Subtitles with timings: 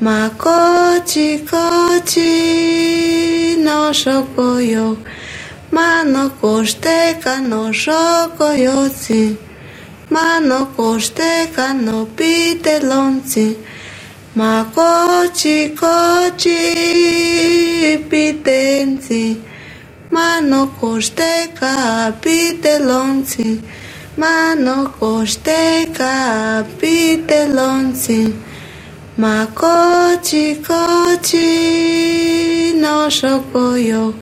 [0.00, 0.48] まこ
[1.04, 1.56] ちこ
[2.04, 4.96] ちのしょこよ
[5.72, 9.36] まのこしてかのしょこよち
[10.08, 13.56] まのこしてかのぴてろんち
[14.36, 15.84] まこちこ
[16.36, 16.48] ち
[18.08, 19.42] ぴてんち
[20.12, 23.60] まのこしてかぴてろんち
[24.16, 28.47] まのこしてかぴてろんち
[29.18, 31.48] Makochi kochi
[32.80, 34.14] no shokoyo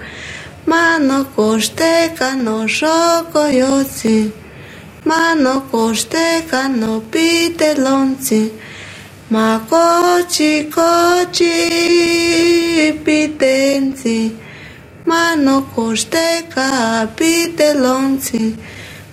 [0.66, 4.32] Mano kosteka no shokoyotsi
[5.04, 8.50] Mano kosteka no pitelonsi
[9.30, 11.54] Makochi kochi
[13.04, 14.18] pitensi
[15.04, 18.56] Mano kosteka pitelonsi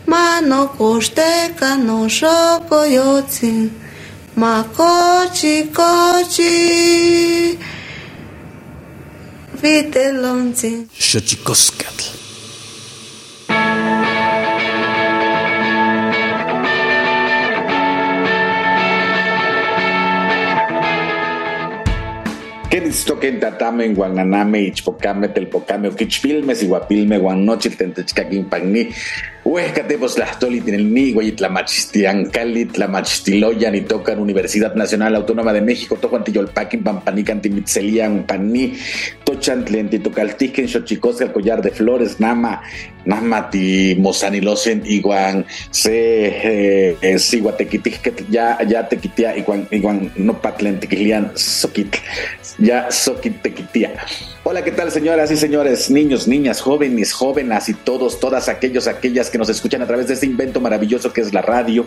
[0.08, 3.83] Mano kosteka no shokoyotsi
[4.36, 7.58] Makochi kochi
[9.62, 12.03] Vitelonzi Xochicoscatl
[22.70, 28.89] ¿Qué distoquen tatame en guananame, ichpocame, telpocame, oquichpilmes, iguapilme, guanochil, tentechcaquín, pagni,
[29.43, 37.42] Huescatepos Tlastoli, Tinelni, Guayitlamachtian, Cali, Tlamachtiloyan y tocan Universidad Nacional Autónoma de México, Tojuantillolpaquin, Pampanican,
[37.42, 38.77] Timitzelian, Paní,
[39.26, 42.61] Tochantlen, Titocaltiquen, Xochicosca, el collar de flores, Nama,
[43.03, 51.98] Namati, Mozanilosen, Iguan, Se, eh, Siguatequitic, ya, ya tequitia, Iguan, Iguan, no patlen, Tequilian, Soquit,
[52.59, 53.94] ya Soquitequitia.
[54.45, 59.30] Hola, ¿qué tal, señoras y señores, niños, niñas, jóvenes, jóvenes y todos, todas aquellos, aquellas
[59.30, 61.86] que nos escuchan a través de este invento maravilloso que es la radio,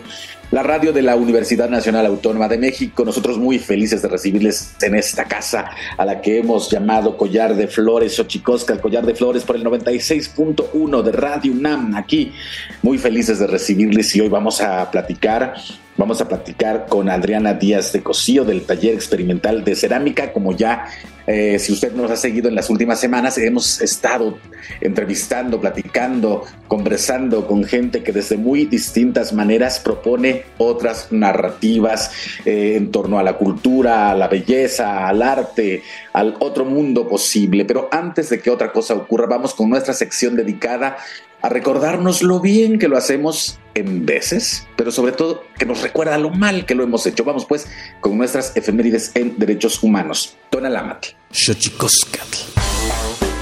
[0.49, 3.05] la radio de la Universidad Nacional Autónoma de México.
[3.05, 7.67] Nosotros muy felices de recibirles en esta casa a la que hemos llamado Collar de
[7.67, 12.33] Flores, Xochicosca, el Collar de Flores por el 96.1 de Radio UNAM, aquí.
[12.81, 15.55] Muy felices de recibirles y hoy vamos a platicar
[15.97, 20.31] Vamos a platicar con Adriana Díaz de Cosío del taller experimental de cerámica.
[20.31, 20.85] Como ya,
[21.27, 24.39] eh, si usted nos ha seguido en las últimas semanas, hemos estado
[24.79, 32.11] entrevistando, platicando, conversando con gente que desde muy distintas maneras propone otras narrativas
[32.45, 35.83] eh, en torno a la cultura, a la belleza, al arte,
[36.13, 37.65] al otro mundo posible.
[37.65, 40.95] Pero antes de que otra cosa ocurra, vamos con nuestra sección dedicada
[41.41, 46.17] a recordarnos lo bien que lo hacemos en veces, pero sobre todo que nos recuerda
[46.17, 47.23] lo mal que lo hemos hecho.
[47.25, 47.67] Vamos pues
[47.99, 50.37] con nuestras efemérides en derechos humanos.
[50.49, 51.16] Tonalámatl.
[51.31, 52.37] Xochicoscatl.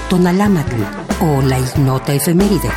[0.08, 0.76] Tonalámatl
[1.20, 2.70] o la ignota efeméride.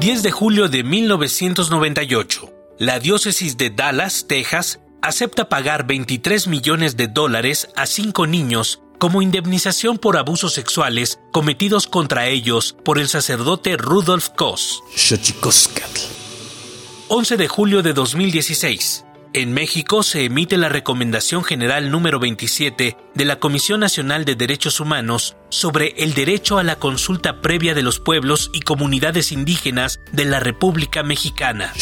[0.00, 7.08] ...10 de julio de 1998 la diócesis de Dallas, Texas, acepta pagar 23 millones de
[7.08, 13.76] dólares a cinco niños como indemnización por abusos sexuales cometidos contra ellos por el sacerdote
[13.76, 14.82] Rudolf Koss.
[17.08, 19.04] 11 de julio de 2016.
[19.32, 24.80] En México se emite la Recomendación General número 27 de la Comisión Nacional de Derechos
[24.80, 30.24] Humanos sobre el derecho a la consulta previa de los pueblos y comunidades indígenas de
[30.24, 31.72] la República Mexicana.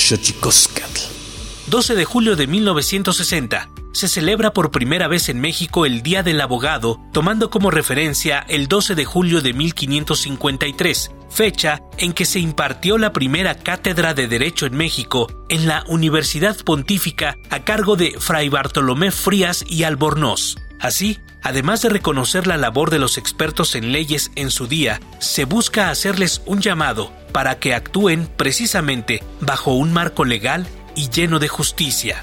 [1.69, 6.41] 12 de julio de 1960 se celebra por primera vez en México el Día del
[6.41, 12.99] Abogado, tomando como referencia el 12 de julio de 1553, fecha en que se impartió
[12.99, 18.49] la primera cátedra de Derecho en México en la Universidad Pontífica a cargo de Fray
[18.49, 20.57] Bartolomé Frías y Albornoz.
[20.81, 25.45] Así, además de reconocer la labor de los expertos en leyes en su día, se
[25.45, 31.49] busca hacerles un llamado para que actúen precisamente bajo un marco legal y lleno de
[31.49, 32.23] justicia.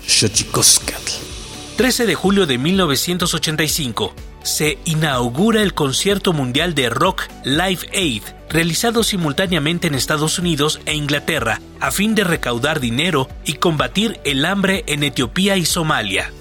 [1.82, 4.14] 13 de julio de 1985
[4.44, 10.94] se inaugura el concierto mundial de rock Live Aid, realizado simultáneamente en Estados Unidos e
[10.94, 16.32] Inglaterra, a fin de recaudar dinero y combatir el hambre en Etiopía y Somalia.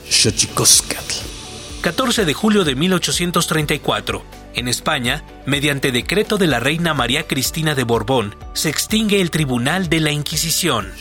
[1.81, 4.22] 14 de julio de 1834.
[4.56, 9.88] En España, mediante decreto de la reina María Cristina de Borbón, se extingue el Tribunal
[9.88, 10.93] de la Inquisición.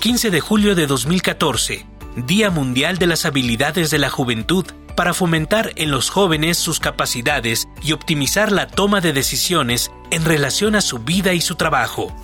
[0.00, 1.97] 15 de julio de 2014.
[2.26, 4.66] Día Mundial de las Habilidades de la Juventud
[4.96, 10.74] para fomentar en los jóvenes sus capacidades y optimizar la toma de decisiones en relación
[10.74, 12.14] a su vida y su trabajo.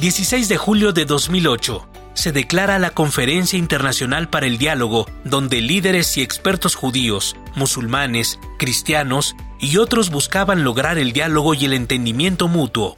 [0.00, 6.16] 16 de julio de 2008 se declara la Conferencia Internacional para el Diálogo, donde líderes
[6.16, 12.96] y expertos judíos, musulmanes, cristianos y otros buscaban lograr el diálogo y el entendimiento mutuo.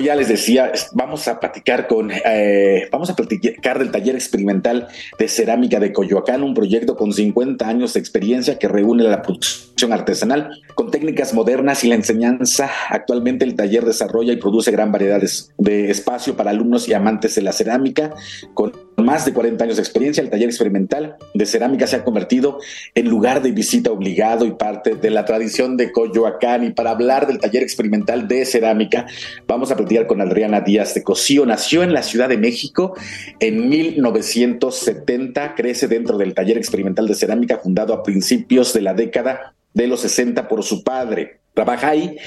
[0.00, 5.28] Ya les decía, vamos a platicar con, eh, vamos a platicar del taller experimental de
[5.28, 10.60] cerámica de Coyoacán, un proyecto con 50 años de experiencia que reúne la producción artesanal
[10.74, 12.70] con técnicas modernas y la enseñanza.
[12.90, 15.22] Actualmente el taller desarrolla y produce gran variedad
[15.58, 18.14] de espacio para alumnos y amantes de la cerámica
[18.54, 22.58] con más de 40 años de experiencia, el taller experimental de cerámica se ha convertido
[22.94, 26.64] en lugar de visita obligado y parte de la tradición de Coyoacán.
[26.64, 29.06] Y para hablar del taller experimental de cerámica,
[29.46, 31.46] vamos a platicar con Adriana Díaz de Cosío.
[31.46, 32.94] Nació en la Ciudad de México
[33.40, 39.54] en 1970, crece dentro del taller experimental de cerámica fundado a principios de la década
[39.72, 41.40] de los 60 por su padre.
[41.54, 42.18] Trabaja ahí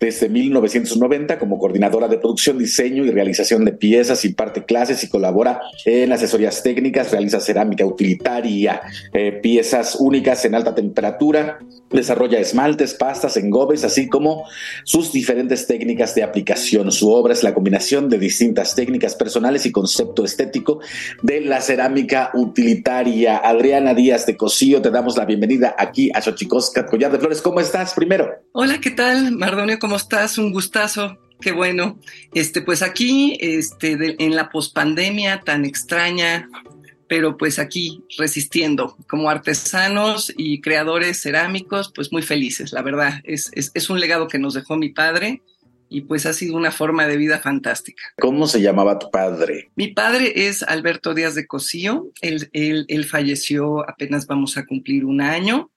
[0.00, 5.60] desde 1990 como coordinadora de producción, diseño y realización de piezas, imparte clases y colabora
[5.84, 8.80] en asesorías técnicas, realiza cerámica utilitaria,
[9.12, 11.58] eh, piezas únicas en alta temperatura,
[11.90, 14.44] desarrolla esmaltes, pastas, engobes, así como
[14.84, 16.92] sus diferentes técnicas de aplicación.
[16.92, 20.80] Su obra es la combinación de distintas técnicas personales y concepto estético
[21.22, 23.38] de la cerámica utilitaria.
[23.38, 27.42] Adriana Díaz de Cosío, te damos la bienvenida aquí a Xochicoscat Collar de Flores.
[27.42, 28.30] ¿Cómo estás primero?
[28.52, 29.78] Hola, ¿qué tal, Mardonio?
[29.88, 30.36] ¿Cómo estás?
[30.36, 31.16] Un gustazo.
[31.40, 31.98] Qué bueno.
[32.34, 36.46] Este, pues aquí, este, en la pospandemia tan extraña,
[37.08, 43.22] pero pues aquí resistiendo como artesanos y creadores cerámicos, pues muy felices, la verdad.
[43.24, 45.40] Es, es, un legado que nos dejó mi padre
[45.88, 48.02] y pues ha sido una forma de vida fantástica.
[48.20, 49.70] ¿Cómo se llamaba tu padre?
[49.74, 52.12] Mi padre es Alberto Díaz de Cosío.
[52.20, 55.70] Él, él, él falleció, apenas vamos a cumplir un año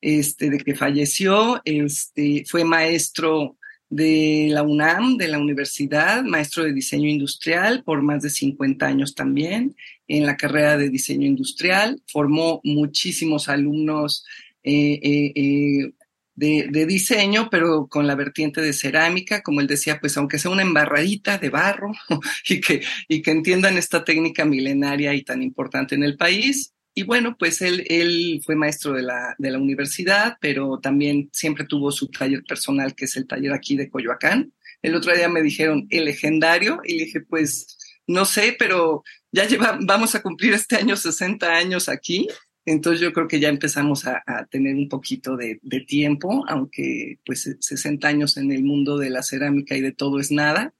[0.00, 3.56] este, de que falleció, este, fue maestro
[3.90, 9.14] de la UNAM, de la universidad, maestro de diseño industrial por más de 50 años
[9.16, 9.74] también
[10.06, 14.24] en la carrera de diseño industrial, formó muchísimos alumnos
[14.62, 15.92] eh, eh, eh,
[16.36, 20.50] de, de, diseño, pero con la vertiente de cerámica, como él decía, pues aunque sea
[20.50, 21.92] una embarradita de barro
[22.48, 27.02] y que, y que entiendan esta técnica milenaria y tan importante en el país, y
[27.02, 31.90] bueno, pues él, él fue maestro de la, de la universidad, pero también siempre tuvo
[31.90, 34.52] su taller personal, que es el taller aquí de Coyoacán.
[34.82, 39.02] El otro día me dijeron el legendario y le dije, pues no sé, pero
[39.32, 42.28] ya lleva, vamos a cumplir este año 60 años aquí.
[42.66, 47.18] Entonces yo creo que ya empezamos a, a tener un poquito de, de, tiempo, aunque
[47.24, 50.74] pues 60 años en el mundo de la cerámica y de todo es nada.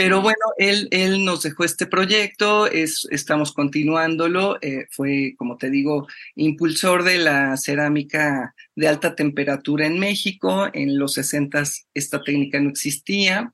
[0.00, 5.68] Pero bueno, él, él nos dejó este proyecto, es, estamos continuándolo, eh, fue, como te
[5.68, 12.58] digo, impulsor de la cerámica de alta temperatura en México, en los 60 esta técnica
[12.60, 13.52] no existía,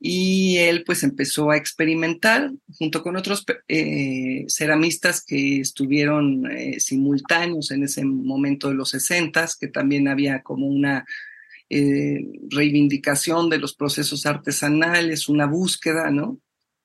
[0.00, 7.70] y él pues empezó a experimentar junto con otros eh, ceramistas que estuvieron eh, simultáneos
[7.70, 11.04] en ese momento de los 60, que también había como una
[11.76, 16.38] eh, reivindicación de los procesos artesanales, una búsqueda, ¿no?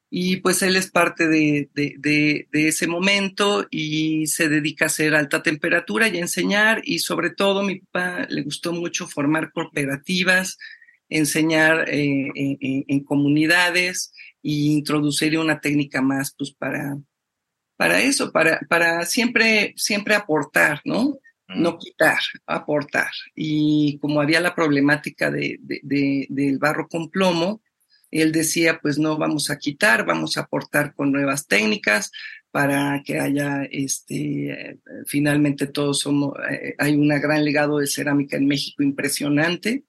[0.09, 5.43] Y pues él es parte de, de, ese momento y se dedica a hacer alta
[5.43, 10.57] temperatura y a enseñar y sobre todo mi papá le gustó mucho formar cooperativas,
[11.07, 16.97] enseñar eh, en, comunidades e introducir una técnica más pues para,
[17.77, 21.19] para eso, para, para siempre, siempre aportar, ¿no?
[21.55, 23.11] No quitar, aportar.
[23.35, 27.61] Y como había la problemática de, del barro con plomo,
[28.11, 32.11] él decía, pues no vamos a quitar, vamos a aportar con nuevas técnicas
[32.51, 38.47] para que haya, este, finalmente todos somos, eh, hay un gran legado de cerámica en
[38.47, 39.83] México impresionante.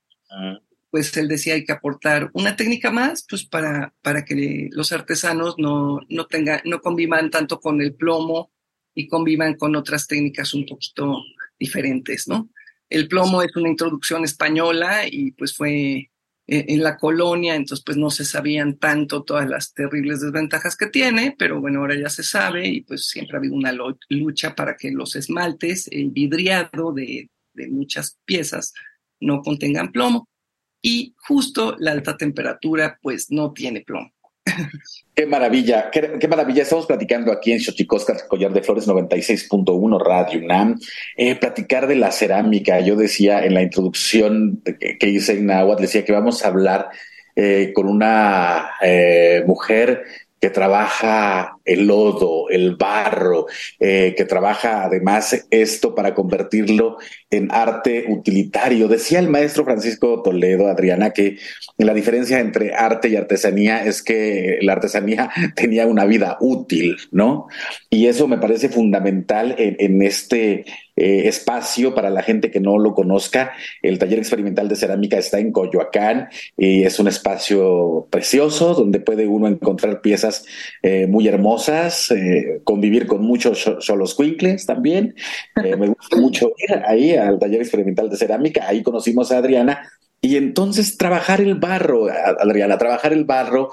[0.90, 5.54] pues él decía hay que aportar una técnica más, pues para, para que los artesanos
[5.56, 8.50] no, no, tengan, no convivan tanto con el plomo
[8.94, 11.22] y convivan con otras técnicas un poquito
[11.60, 12.50] diferentes, ¿no?
[12.88, 16.10] El plomo es una introducción española y pues fue
[16.48, 20.88] eh, en la colonia, entonces pues no se sabían tanto todas las terribles desventajas que
[20.88, 23.72] tiene, pero bueno, ahora ya se sabe y pues siempre ha habido una
[24.08, 28.74] lucha para que los esmaltes, el vidriado de, de muchas piezas
[29.20, 30.28] no contengan plomo
[30.82, 34.10] y justo la alta temperatura pues no tiene plomo.
[35.14, 36.62] Qué maravilla, qué, maravilla.
[36.62, 40.78] Estamos platicando aquí en Xochicosca, Collar de Flores 96.1 Radio UNAM.
[41.16, 42.80] Eh, platicar de la cerámica.
[42.80, 46.88] Yo decía en la introducción que, hice en Nahuatl, decía que vamos a hablar
[47.36, 50.04] eh, con una eh, mujer
[50.40, 53.46] que trabaja el lodo, el barro,
[53.78, 56.98] eh, que trabaja además esto para convertirlo
[57.30, 58.88] en arte utilitario.
[58.88, 61.38] Decía el maestro Francisco Toledo, Adriana, que
[61.78, 67.46] la diferencia entre arte y artesanía es que la artesanía tenía una vida útil, ¿no?
[67.88, 70.64] Y eso me parece fundamental en este
[71.00, 73.52] eh, espacio para la gente que no lo conozca.
[73.80, 79.26] El taller experimental de cerámica está en Coyoacán y es un espacio precioso donde puede
[79.26, 80.44] uno encontrar piezas
[80.82, 85.14] eh, muy hermosas, eh, convivir con muchos solos quincles también.
[85.56, 88.66] me gusta mucho ir ahí al taller experimental de cerámica.
[88.66, 89.90] Ahí conocimos a Adriana
[90.20, 93.70] y entonces trabajar el barro, Adriana, trabajar el barro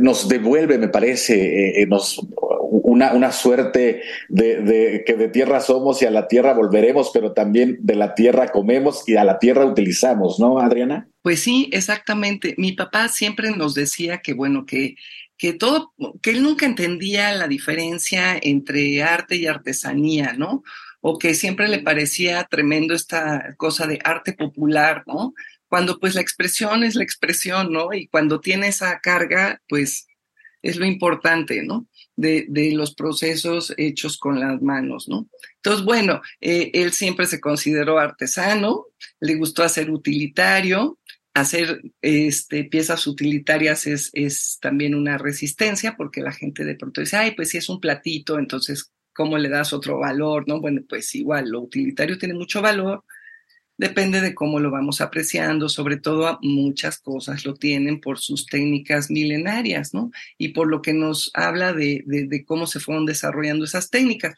[0.00, 2.20] nos devuelve, me parece, nos
[2.88, 7.78] una, una suerte de, que de tierra somos y a la tierra volveremos, pero también
[7.80, 11.08] de la tierra comemos y a la tierra utilizamos, ¿no, Adriana?
[11.22, 12.54] Pues sí, exactamente.
[12.56, 14.96] Mi papá siempre nos decía que, bueno, que,
[15.38, 20.64] que todo, que él nunca entendía la diferencia entre arte y artesanía, ¿no?
[21.00, 25.32] O que siempre le parecía tremendo esta cosa de arte popular, ¿no?
[25.68, 27.92] Cuando pues la expresión es la expresión, ¿no?
[27.92, 30.08] Y cuando tiene esa carga, pues
[30.60, 31.86] es lo importante, ¿no?
[32.16, 35.28] De, de, los procesos hechos con las manos, ¿no?
[35.56, 38.86] Entonces, bueno, eh, él siempre se consideró artesano,
[39.20, 40.98] le gustó hacer utilitario,
[41.34, 47.16] hacer este, piezas utilitarias es, es también una resistencia, porque la gente de pronto dice,
[47.16, 50.60] ay, pues si es un platito, entonces, ¿cómo le das otro valor, no?
[50.60, 53.04] Bueno, pues igual, lo utilitario tiene mucho valor,
[53.78, 59.08] Depende de cómo lo vamos apreciando, sobre todo muchas cosas lo tienen por sus técnicas
[59.08, 60.10] milenarias, ¿no?
[60.36, 64.34] Y por lo que nos habla de, de, cómo se fueron desarrollando esas técnicas.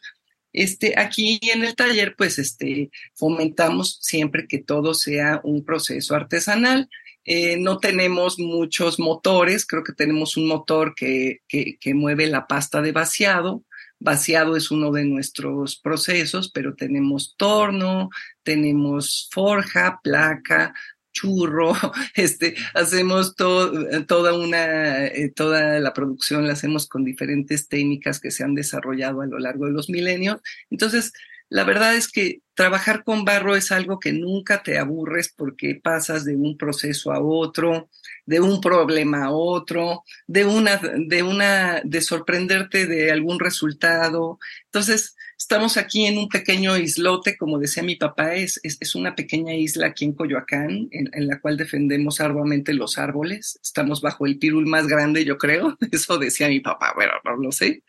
[0.53, 6.89] Este, aquí en el taller, pues, este, fomentamos siempre que todo sea un proceso artesanal.
[7.23, 12.47] Eh, no tenemos muchos motores, creo que tenemos un motor que, que, que mueve la
[12.47, 13.63] pasta de vaciado,
[14.03, 18.09] Vaciado es uno de nuestros procesos, pero tenemos torno,
[18.41, 20.73] tenemos forja, placa,
[21.11, 21.73] churro,
[22.15, 28.43] este, hacemos toda una, eh, toda la producción la hacemos con diferentes técnicas que se
[28.43, 30.41] han desarrollado a lo largo de los milenios.
[30.69, 31.13] Entonces,
[31.51, 36.23] la verdad es que trabajar con barro es algo que nunca te aburres porque pasas
[36.23, 37.89] de un proceso a otro,
[38.25, 44.39] de un problema a otro, de una, de una, de sorprenderte de algún resultado.
[44.65, 49.55] Entonces, estamos aquí en un pequeño islote, como decía mi papá, es, es, una pequeña
[49.55, 53.59] isla aquí en Coyoacán, en, en, la cual defendemos arduamente los árboles.
[53.63, 55.79] Estamos bajo el pirul más grande, yo creo.
[55.91, 57.83] Eso decía mi papá, pero no lo sé.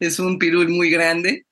[0.00, 1.46] Es un pirul muy grande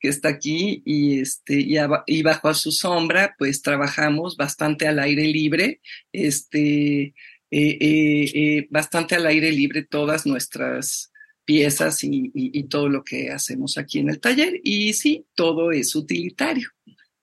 [0.00, 1.64] que está aquí y, este,
[2.06, 7.14] y, bajo a su sombra, pues trabajamos bastante al aire libre, este, eh,
[7.52, 11.12] eh, eh, bastante al aire libre todas nuestras
[11.46, 14.60] piezas y, todo lo que hacemos aquí en el taller.
[14.62, 16.68] Y sí, todo es utilitario.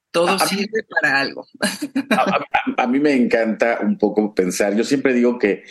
[0.10, 1.46] Todo sirve para algo.
[2.78, 4.76] A, mí me encanta un poco pensar.
[4.76, 5.64] Yo siempre digo que,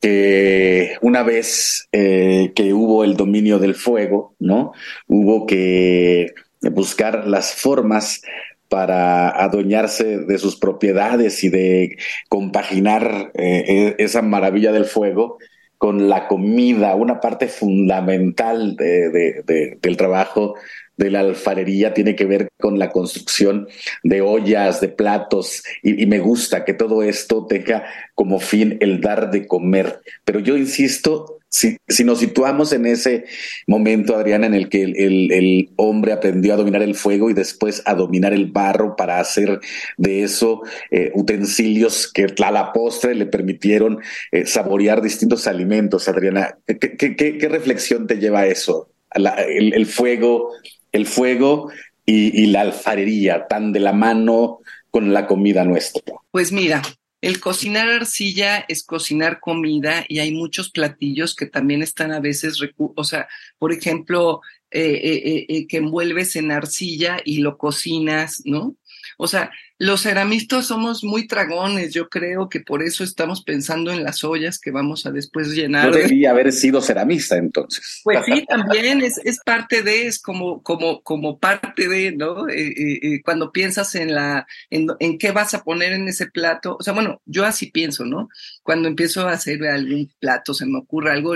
[0.00, 4.72] que una vez que hubo el dominio del fuego, ¿no?
[5.06, 8.22] Hubo que buscar las formas
[8.68, 11.96] para adueñarse de sus propiedades y de
[12.28, 15.38] compaginar eh, e-, esa maravilla del fuego
[15.78, 20.54] con la comida, una parte fundamental del trabajo
[20.96, 23.68] de la alfarería tiene que ver con la construcción
[24.02, 29.30] de ollas, de platos, y, me gusta que todo esto tenga como fin el dar
[29.30, 30.00] de comer.
[30.24, 33.24] Pero yo insisto, si, nos situamos en ese
[33.66, 37.94] momento, Adriana, en el que el, hombre aprendió a dominar el fuego y después a
[37.94, 39.60] dominar el barro para hacer
[39.96, 44.00] de eso eh, utensilios que a la postre le permitieron
[44.32, 48.90] eh, saborear distintos alimentos, Adriana, ¿qué, reflexión te lleva a eso?
[49.14, 50.50] el, fuego,
[50.92, 51.70] el fuego
[52.04, 54.60] y, y la alfarería, tan de la mano
[54.90, 56.02] con la comida nuestra.
[56.30, 56.82] Pues mira,
[57.20, 62.58] el cocinar arcilla es cocinar comida y hay muchos platillos que también están a veces,
[62.76, 68.76] o sea, por ejemplo, eh, eh, eh, que envuelves en arcilla y lo cocinas, ¿no?
[69.16, 74.02] O sea, los ceramistas somos muy tragones, yo creo que por eso estamos pensando en
[74.02, 75.92] las ollas que vamos a después llenar.
[75.92, 78.00] Yo debía haber sido ceramista entonces.
[78.02, 82.48] Pues sí, también es, es parte de, es como, como, como parte de, ¿no?
[82.48, 86.26] Eh, eh, eh, cuando piensas en la, en, en, qué vas a poner en ese
[86.26, 88.28] plato, o sea, bueno, yo así pienso, ¿no?
[88.62, 91.34] Cuando empiezo a hacer algún plato, se me ocurre algo,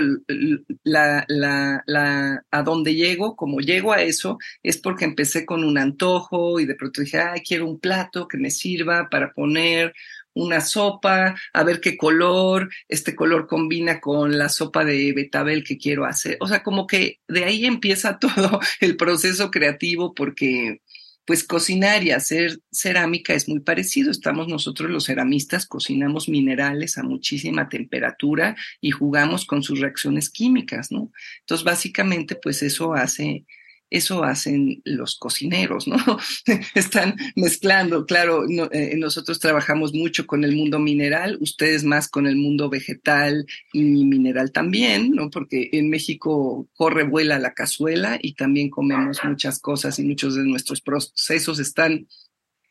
[0.83, 5.77] la, la, la, a dónde llego, como llego a eso, es porque empecé con un
[5.77, 9.93] antojo y de pronto dije, ay, quiero un plato que me sirva para poner
[10.33, 15.77] una sopa, a ver qué color, este color combina con la sopa de betabel que
[15.77, 16.37] quiero hacer.
[16.39, 20.81] O sea, como que de ahí empieza todo el proceso creativo porque
[21.25, 24.11] pues cocinar y hacer cerámica es muy parecido.
[24.11, 30.91] Estamos nosotros los ceramistas, cocinamos minerales a muchísima temperatura y jugamos con sus reacciones químicas,
[30.91, 31.11] ¿no?
[31.41, 33.45] Entonces, básicamente, pues eso hace
[33.91, 35.97] eso hacen los cocineros, ¿no?
[36.75, 42.37] Están mezclando, claro, eh, nosotros trabajamos mucho con el mundo mineral, ustedes más con el
[42.37, 45.29] mundo vegetal y mineral también, ¿no?
[45.29, 50.45] Porque en México corre, vuela la cazuela y también comemos muchas cosas y muchos de
[50.45, 52.07] nuestros procesos están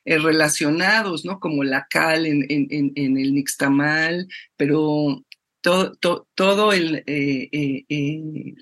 [0.06, 1.38] eh, relacionados, ¿no?
[1.38, 5.22] Como la cal en, en, en el nixtamal, pero
[5.60, 7.84] todo, todo el, eh,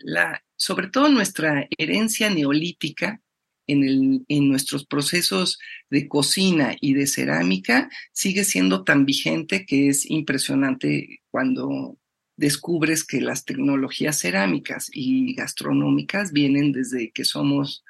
[0.02, 3.22] la, sobre todo nuestra herencia neolítica
[3.66, 9.88] en, el, en nuestros procesos de cocina y de cerámica sigue siendo tan vigente que
[9.88, 11.96] es impresionante cuando
[12.36, 17.84] descubres que las tecnologías cerámicas y gastronómicas vienen desde que somos,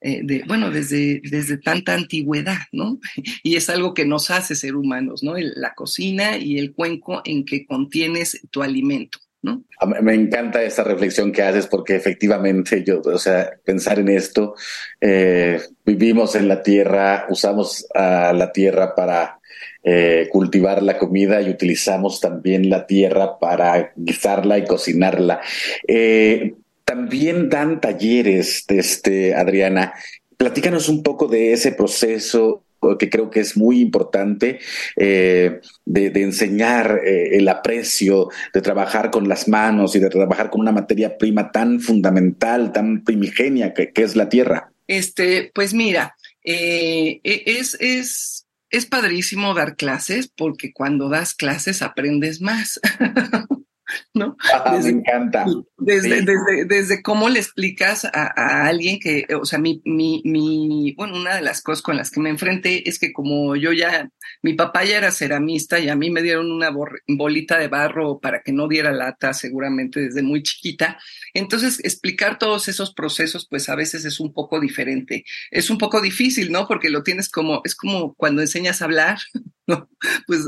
[0.00, 3.00] eh, de, bueno, desde, desde tanta antigüedad, ¿no?
[3.42, 5.34] Y es algo que nos hace ser humanos, ¿no?
[5.36, 9.18] la cocina y el cuenco en que contienes tu alimento.
[9.42, 14.54] Me encanta esta reflexión que haces porque efectivamente yo, o sea, pensar en esto,
[15.00, 19.40] eh, vivimos en la tierra, usamos la tierra para
[19.82, 25.40] eh, cultivar la comida y utilizamos también la tierra para guisarla y cocinarla.
[25.88, 29.94] Eh, también dan talleres, este, Adriana.
[30.36, 32.64] Platícanos un poco de ese proceso
[32.98, 34.58] que creo que es muy importante
[34.96, 40.60] eh, de, enseñar eh, el aprecio, de trabajar con las manos y de trabajar con
[40.60, 44.72] una materia prima tan fundamental, tan primigenia que, es la tierra.
[44.86, 51.82] Este, pues mira, eh, e, es, es, es padrísimo dar clases porque cuando das clases
[51.82, 52.80] aprendes más.
[54.14, 54.36] ¿no?
[54.52, 55.46] Ah, me encanta.
[55.78, 61.16] Desde, desde, desde, cómo le explicas a, alguien que, o sea, mi, mi, mi, bueno,
[61.16, 64.10] una de las cosas con las que me enfrenté es que como yo ya,
[64.42, 66.70] mi papá ya era ceramista y a mí me dieron una
[67.08, 70.98] bolita de barro para que no diera lata seguramente desde muy chiquita,
[71.34, 75.24] entonces explicar todos esos procesos pues a veces es un poco diferente.
[75.50, 76.66] Es un poco difícil, ¿no?
[76.66, 79.18] Porque lo tienes como, es como cuando enseñas a hablar,
[79.66, 79.88] ¿no?
[80.26, 80.46] Pues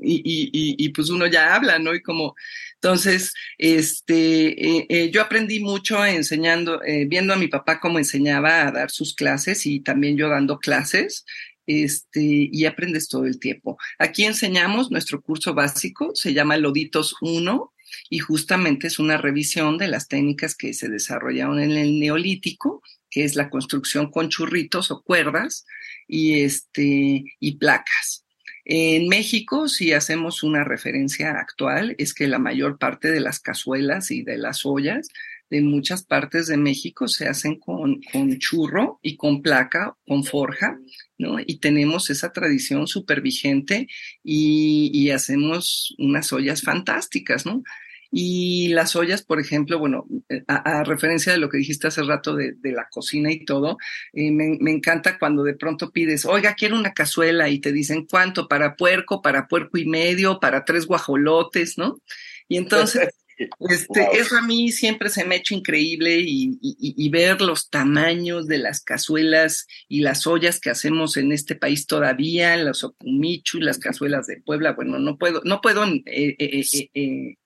[0.00, 1.94] y, y, y, pues uno ya habla, ¿no?
[1.94, 2.34] Y como,
[2.80, 8.68] entonces, este, eh, eh, yo aprendí mucho enseñando, eh, viendo a mi papá cómo enseñaba
[8.68, 11.24] a dar sus clases y también yo dando clases,
[11.66, 13.78] este, y aprendes todo el tiempo.
[13.98, 17.72] Aquí enseñamos nuestro curso básico, se llama Loditos 1,
[18.10, 23.24] y justamente es una revisión de las técnicas que se desarrollaron en el neolítico, que
[23.24, 25.66] es la construcción con churritos o cuerdas
[26.06, 28.24] y, este, y placas.
[28.70, 34.10] En México, si hacemos una referencia actual, es que la mayor parte de las cazuelas
[34.10, 35.08] y de las ollas
[35.48, 40.78] de muchas partes de México se hacen con, con churro y con placa, con forja,
[41.16, 41.38] ¿no?
[41.40, 43.88] Y tenemos esa tradición súper vigente
[44.22, 47.62] y, y, hacemos unas ollas fantásticas, ¿no?
[48.10, 52.34] Y las ollas, por ejemplo, bueno, eh, a, referencia de lo que dijiste hace rato
[52.34, 53.76] de, la cocina y todo,
[54.12, 58.06] eh, me, me, encanta cuando de pronto pides, oiga, quiero una cazuela y te dicen
[58.06, 62.00] cuánto, para puerco, para puerco y medio, para tres guajolotes, ¿no?
[62.48, 63.10] Y entonces,
[63.68, 68.46] este, eso a mí siempre se me ha hecho increíble y, y, ver los tamaños
[68.46, 73.78] de las cazuelas y las ollas que hacemos en este país todavía, los opumichu, las
[73.78, 77.36] cazuelas de Puebla, bueno, no puedo, no puedo eh, eh,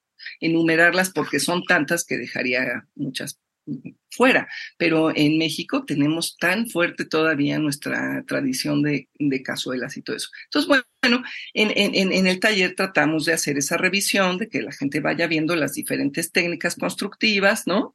[0.40, 3.38] enumerarlas porque son tantas que dejaría muchas
[4.10, 9.08] fuera, pero en México tenemos tan fuerte todavía nuestra tradición de,
[9.42, 10.28] cazuelas y todo eso.
[10.44, 14.72] Entonces, bueno, en, en, en, el taller tratamos de hacer esa revisión, de que la
[14.72, 17.94] gente vaya viendo las diferentes técnicas constructivas, ¿no?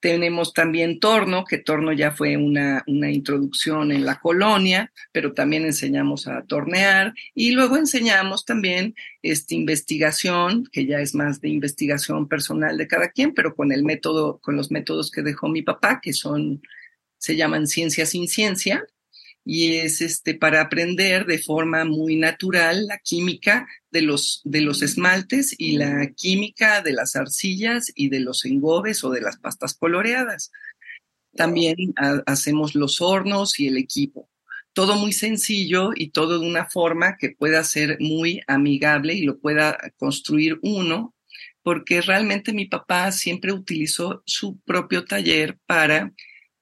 [0.00, 5.64] Tenemos también torno, que torno ya fue una, una introducción en la colonia, pero también
[5.64, 12.28] enseñamos a tornear y luego enseñamos también este, investigación, que ya es más de investigación
[12.28, 16.00] personal de cada quien, pero con el método, con los métodos que dejó mi papá,
[16.02, 16.62] que son,
[17.18, 18.84] se llaman ciencia sin ciencia,
[19.44, 24.82] y es este para aprender de forma muy natural la química de los, de los
[24.82, 29.74] esmaltes y la química de las arcillas y de los engobes o de las pastas
[29.74, 30.50] coloreadas.
[31.34, 31.76] También
[32.26, 34.28] hacemos los hornos y el equipo.
[34.72, 39.38] Todo muy sencillo y todo de una forma que pueda ser muy amigable y lo
[39.38, 41.14] pueda construir uno,
[41.62, 46.12] porque realmente mi papá siempre utilizó su propio taller para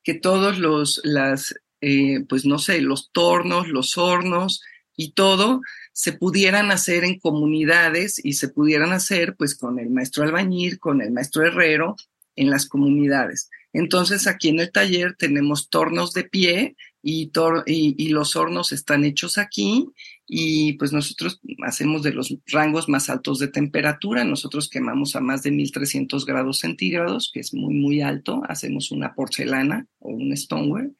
[0.02, 4.62] que todos los, las, eh, pues no sé, los tornos, los hornos
[4.96, 5.60] y todo
[5.92, 11.00] se pudieran hacer en comunidades y se pudieran hacer pues con el maestro albañil, con
[11.00, 11.96] el maestro herrero
[12.36, 13.50] en las comunidades.
[13.72, 17.30] Entonces aquí en el taller tenemos tornos de pie y,
[17.66, 19.88] y, los hornos están hechos aquí
[20.26, 24.24] y pues nosotros hacemos de los rangos más altos de temperatura.
[24.24, 28.42] Nosotros quemamos a más de 1300 grados centígrados, que es muy, muy alto.
[28.48, 30.90] Hacemos una porcelana o un stoneware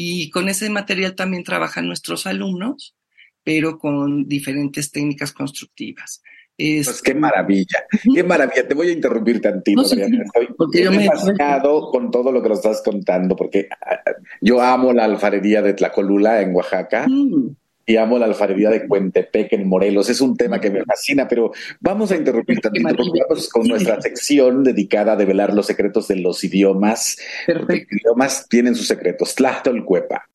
[0.00, 2.94] y con ese material también trabajan nuestros alumnos,
[3.42, 6.22] pero con diferentes técnicas constructivas.
[6.56, 7.84] Pues qué maravilla,
[8.14, 8.66] qué maravilla.
[8.66, 10.24] Te voy a interrumpir tantito, Mariana.
[10.24, 14.00] Estoy, yo me fascinado con todo lo que nos estás contando, porque ah,
[14.40, 17.06] yo amo la alfarería de Tlacolula en Oaxaca.
[17.08, 17.56] Mm
[17.88, 20.10] y amo la alfarería de Cuentepec en Morelos.
[20.10, 22.94] Es un tema que me fascina, pero vamos a interrumpir tantito
[23.28, 27.16] vamos con nuestra sección dedicada a develar los secretos de los idiomas.
[27.46, 29.34] Los idiomas tienen sus secretos.
[29.34, 30.26] Tlachtolcuepa.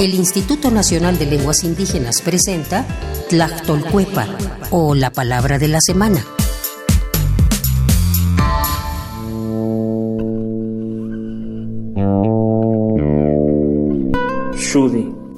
[0.00, 2.84] El Instituto Nacional de Lenguas Indígenas presenta
[3.28, 4.26] Tlachtolcuepa
[4.72, 6.24] o la palabra de la semana.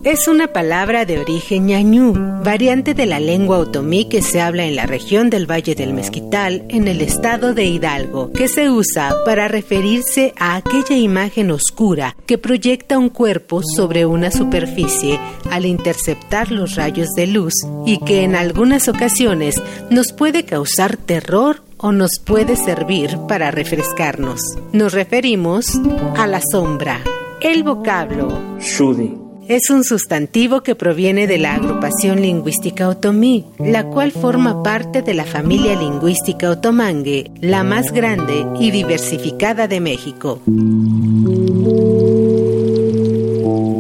[0.04, 2.12] Es una palabra de origen ñañú,
[2.44, 6.66] variante de la lengua otomí que se habla en la región del Valle del Mezquital,
[6.68, 12.36] en el estado de Hidalgo, que se usa para referirse a aquella imagen oscura que
[12.36, 15.18] proyecta un cuerpo sobre una superficie
[15.50, 17.54] al interceptar los rayos de luz
[17.86, 24.58] y que en algunas ocasiones nos puede causar terror o nos puede servir para refrescarnos.
[24.74, 25.80] Nos referimos
[26.18, 27.00] a la sombra.
[27.40, 28.28] El vocablo
[28.60, 35.02] Shudi es un sustantivo que proviene de la agrupación lingüística otomí, la cual forma parte
[35.02, 40.40] de la familia lingüística otomangue, la más grande y diversificada de México.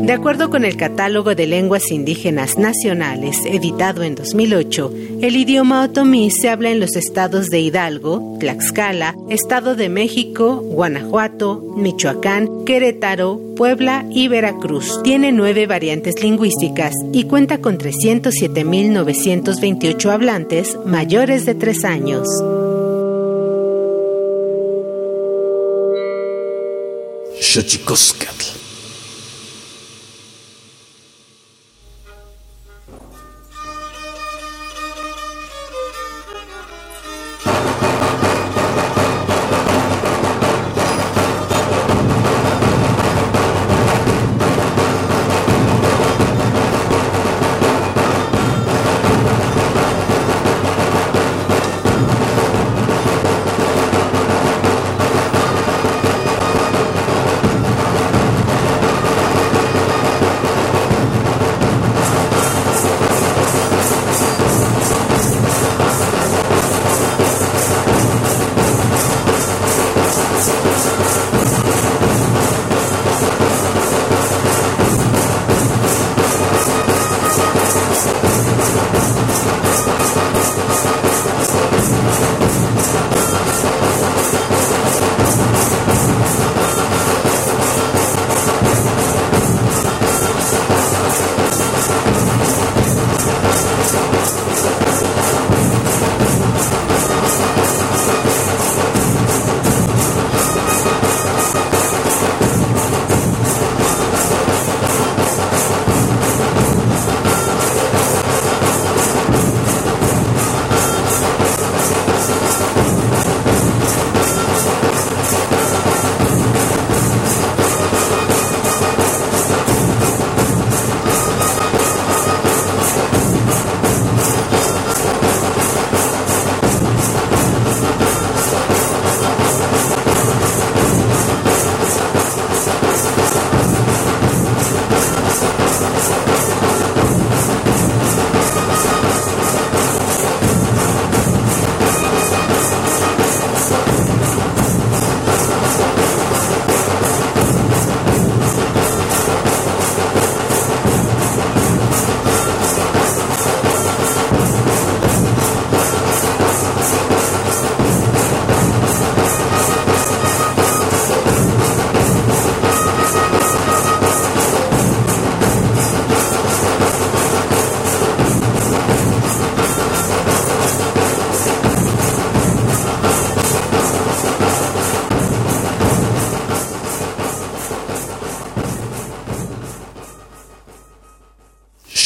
[0.02, 6.28] De acuerdo con el Catálogo de Lenguas Indígenas Nacionales, editado en 2008, el idioma otomí
[6.32, 14.04] se habla en los estados de Hidalgo, Tlaxcala, Estado de México, Guanajuato, Michoacán, Querétaro, Puebla
[14.10, 15.00] y Veracruz.
[15.04, 22.26] Tiene nueve variantes lingüísticas y cuenta con 307.928 hablantes mayores de tres años.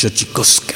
[0.08, 0.75] Y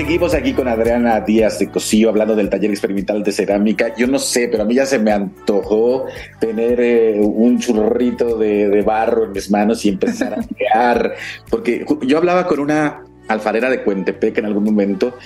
[0.00, 3.94] seguimos aquí con Adriana Díaz de Cosío hablando del taller experimental de cerámica.
[3.96, 6.06] Yo no sé, pero a mí ya se me antojó
[6.40, 11.16] tener eh, un churrito de, barro en mis manos y empezar a crear,
[11.50, 15.18] porque yo hablaba con una alfarera de Cuentepec en algún momento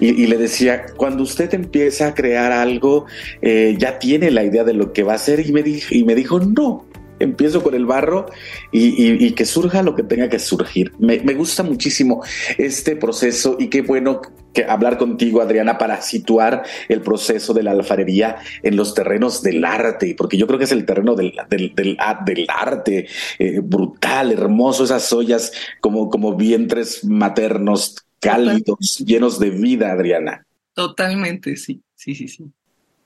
[0.00, 3.04] y, le decía, cuando usted empieza a crear algo,
[3.42, 6.14] eh, ya tiene la idea de lo que va a hacer y me, y me
[6.14, 6.86] dijo, no,
[7.24, 8.26] empiezo con el barro
[8.70, 10.92] y, que surja lo que tenga que surgir.
[10.98, 12.22] Me, gusta muchísimo
[12.58, 14.20] este proceso y qué bueno
[14.52, 19.64] que hablar contigo, Adriana, para situar el proceso de la alfarería en los terrenos del
[19.64, 21.96] arte, porque yo creo que es el terreno del, del, del,
[22.48, 23.08] arte
[23.38, 30.46] eh, brutal, hermoso, esas ollas como, como vientres maternos cálidos, llenos de vida, Adriana.
[30.74, 32.44] Totalmente, sí, sí, sí, sí.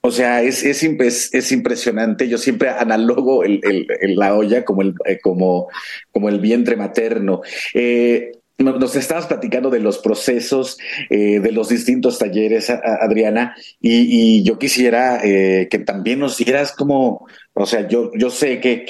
[0.07, 0.85] O sea, es, es,
[1.33, 2.29] es, impresionante.
[2.29, 5.67] Yo siempre analogo la olla como el, eh, como,
[6.13, 7.43] como el vientre materno.
[7.75, 10.79] Eh, nos estabas platicando de los procesos
[11.11, 17.67] eh, de los distintos talleres, Adriana, y, yo quisiera que también nos dieras como, o
[17.67, 18.87] sea, yo, yo sé que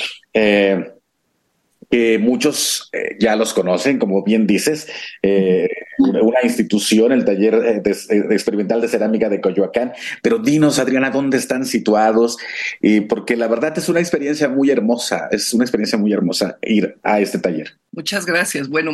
[1.89, 4.89] que muchos ya los conocen, como bien dices,
[6.23, 7.83] una institución, el taller eh,
[8.31, 9.93] experimental de cerámica de Coyoacán.
[10.23, 12.39] Pero dinos, Adriana, dónde están situados,
[12.81, 16.99] y porque la verdad es una experiencia muy hermosa, es una experiencia muy hermosa ir
[17.03, 17.79] a este taller.
[17.93, 18.69] Muchas gracias.
[18.69, 18.93] Bueno,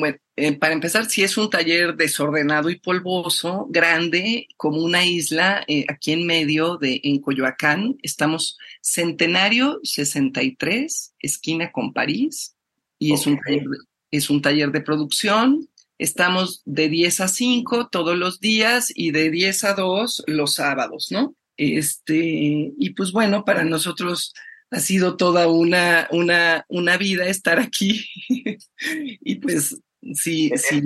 [0.61, 6.27] para empezar, si es un taller desordenado y polvoso, grande, como una isla aquí en
[6.27, 7.97] medio de en Coyoacán.
[8.03, 12.55] Estamos Centenario 63, esquina con París
[12.99, 13.65] y es, un taller,
[14.11, 15.69] es un taller de producción.
[16.03, 21.09] Estamos de 10 a 5 todos los días y de 10 a 2 los sábados,
[21.13, 21.37] ¿no?
[21.57, 24.35] Este, y pues bueno, para nosotros
[24.73, 28.05] ha sido toda una, una, una vida estar aquí.
[29.21, 29.81] y pues
[30.13, 30.83] sí, sí.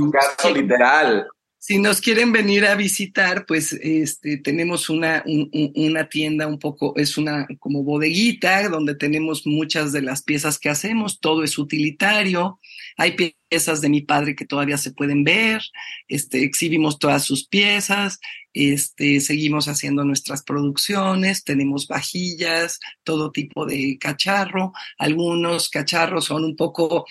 [0.55, 1.27] literal.
[1.67, 7.19] Si nos quieren venir a visitar, pues este, tenemos una, una tienda un poco, es
[7.19, 12.61] una como bodeguita donde tenemos muchas de las piezas que hacemos, todo es utilitario.
[12.97, 15.61] Hay piezas de mi padre que todavía se pueden ver,
[16.07, 18.21] este, exhibimos todas sus piezas,
[18.53, 24.73] este, seguimos haciendo nuestras producciones, tenemos vajillas, todo tipo de cacharro.
[24.99, 27.07] Algunos cacharros son un poco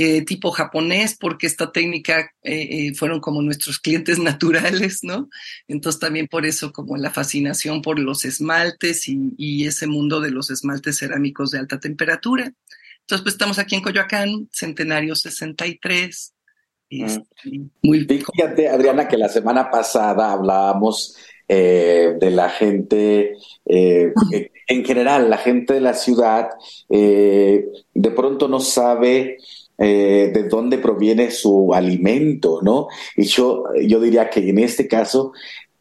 [0.00, 5.28] eh, tipo japonés, porque esta técnica eh, eh, fueron como nuestros clientes naturales, ¿no?
[5.66, 10.50] Entonces también por eso como la fascinación por los esmaltes y, ese mundo de los
[10.50, 12.44] esmaltes cerámicos de alta temperatura.
[13.00, 16.32] Entonces pues estamos aquí en Coyoacán, Centenario 63.
[16.90, 17.04] Mm.
[17.04, 21.16] Este, muy Fíjate, Adriana, que la semana pasada hablábamos
[21.48, 23.32] de la gente,
[23.64, 26.50] en general, la gente de la ciudad
[26.88, 29.38] de pronto no sabe
[29.78, 32.88] eh, de dónde proviene su alimento, ¿no?
[33.16, 35.32] Y yo, yo diría que en este caso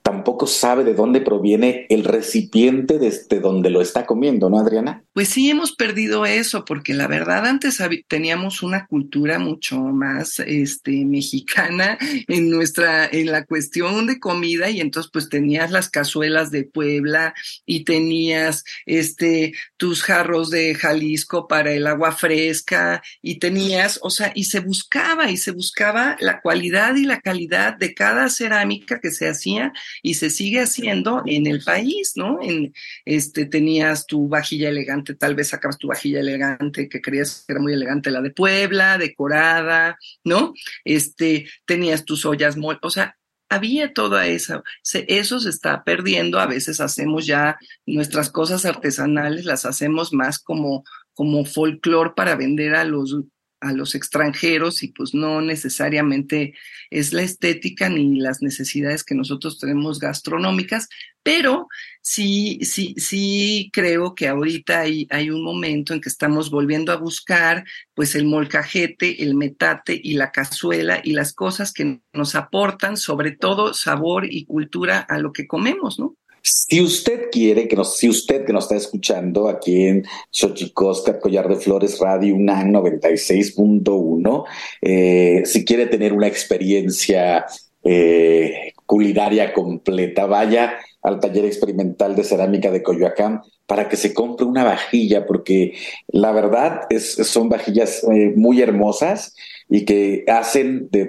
[0.07, 5.03] tampoco sabe de dónde proviene el recipiente desde donde lo está comiendo, ¿no, Adriana?
[5.11, 11.03] Pues sí, hemos perdido eso, porque la verdad antes teníamos una cultura mucho más este,
[11.03, 11.97] mexicana
[12.29, 17.33] en nuestra, en la cuestión de comida, y entonces pues tenías las cazuelas de Puebla
[17.65, 24.31] y tenías este, tus jarros de Jalisco para el agua fresca, y tenías, o sea,
[24.33, 29.11] y se buscaba, y se buscaba la cualidad y la calidad de cada cerámica que
[29.11, 32.39] se hacía y se sigue haciendo en el país, ¿no?
[32.41, 32.73] En,
[33.05, 37.61] este, tenías tu vajilla elegante, tal vez sacabas tu vajilla elegante que creías que era
[37.61, 40.53] muy elegante, la de Puebla, decorada, ¿no?
[40.83, 43.17] Este, tenías tus ollas, o sea,
[43.49, 49.65] había toda esa, eso se está perdiendo, a veces hacemos ya nuestras cosas artesanales, las
[49.65, 50.83] hacemos más como,
[51.13, 53.15] como folclore para vender a los
[53.59, 56.53] a los extranjeros y pues no necesariamente
[56.89, 60.89] es la estética ni las necesidades que nosotros tenemos gastronómicas,
[61.23, 61.67] pero
[62.01, 66.97] sí, sí, sí creo que ahorita hay, hay un momento en que estamos volviendo a
[66.97, 72.95] buscar pues el molcajete, el metate y la cazuela y las cosas que nos aportan
[72.97, 76.15] sobre todo sabor y cultura a lo que comemos, ¿no?
[76.49, 81.49] Si usted quiere, que nos, si usted que nos está escuchando aquí en Xochicosca, Collar
[81.49, 84.45] de Flores Radio UNAM 96.1,
[84.81, 87.45] eh, si quiere tener una experiencia
[87.83, 90.25] eh, culinaria completa.
[90.25, 95.73] Vaya al taller experimental de cerámica de Coyoacán para que se compre una vajilla, porque
[96.07, 99.35] la verdad es, son vajillas eh, muy hermosas
[99.69, 101.05] y que hacen de,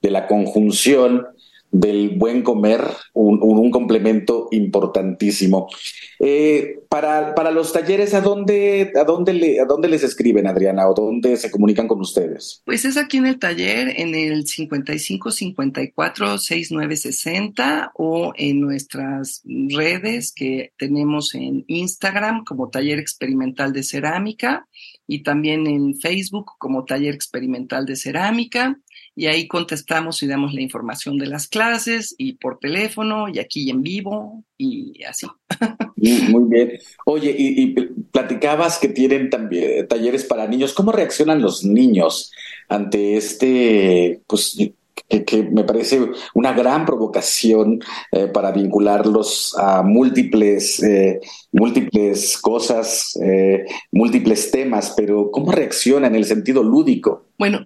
[0.00, 1.26] de la conjunción
[1.70, 5.68] del buen comer, un, complemento importantísimo.
[6.20, 10.88] Eh, para, para, los talleres, ¿a dónde, a, dónde le, ¿a dónde les escriben, Adriana,
[10.88, 12.62] o dónde se comunican con ustedes?
[12.64, 20.32] Pues es aquí en el taller, en el 55 54 6960 o en nuestras redes
[20.32, 24.66] que tenemos en Instagram como Taller Experimental de Cerámica
[25.06, 28.78] y también en Facebook como Taller Experimental de Cerámica
[29.16, 33.70] y ahí contestamos y damos la información de las clases y por teléfono y aquí
[33.70, 35.26] en vivo y así.
[35.96, 36.78] Muy bien.
[37.06, 37.74] Oye, y,
[38.12, 40.74] platicabas que tienen también talleres para niños.
[40.74, 42.30] ¿Cómo reaccionan los niños
[42.68, 44.56] ante este, pues,
[45.08, 46.00] que, me parece
[46.34, 47.80] una gran provocación
[48.12, 51.20] eh, para vincularlos a múltiples, eh,
[51.52, 57.26] múltiples cosas, eh, múltiples temas, pero ¿cómo reacciona en el sentido lúdico?
[57.38, 57.64] Bueno,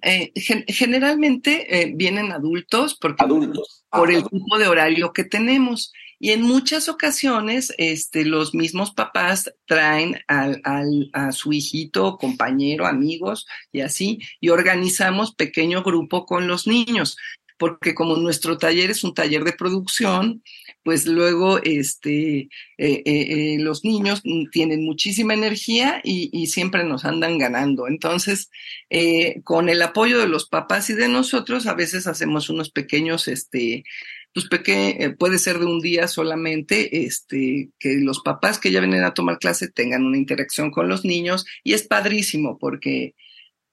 [0.67, 3.83] generalmente vienen adultos porque adultos.
[3.89, 5.93] por el tipo de horario que tenemos.
[6.23, 12.85] Y en muchas ocasiones, este, los mismos papás traen al, al, a su hijito, compañero,
[12.85, 17.17] amigos y así, y organizamos pequeño grupo con los niños
[17.61, 20.41] porque como nuestro taller es un taller de producción,
[20.83, 27.05] pues luego este, eh, eh, eh, los niños tienen muchísima energía y, y siempre nos
[27.05, 27.87] andan ganando.
[27.87, 28.49] Entonces,
[29.43, 33.83] con el apoyo de los papás y de nosotros, a veces hacemos unos pequeños, este,
[34.33, 39.03] pues peque puede ser de un día solamente, este, que los papás que ya vienen
[39.03, 43.15] a tomar clase tengan una interacción con los niños y es padrísimo porque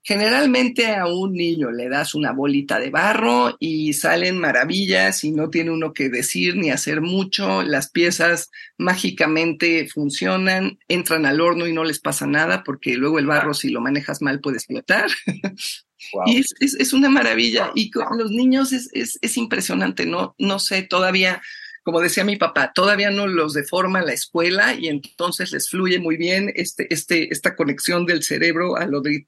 [0.09, 5.51] Generalmente a un niño le das una bolita de barro y salen maravillas y no
[5.51, 7.63] tiene uno que decir ni hacer mucho.
[7.63, 13.27] Las piezas mágicamente funcionan, entran al horno y no les pasa nada porque luego el
[13.27, 15.11] barro si lo manejas mal puede explotar.
[16.27, 17.71] Y es, es, una maravilla.
[17.75, 20.35] Y con los niños es, es, es impresionante, ¿no?
[20.39, 21.41] No sé, todavía
[21.89, 26.19] como decía mi papá, todavía no los deforma la escuela y entonces les fluye muy
[26.19, 29.25] bien este, este, esta conexión del cerebro a lo de